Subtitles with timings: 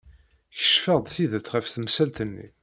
[0.55, 2.47] Kecfeɣ-d tidet ɣef temsalt-nni.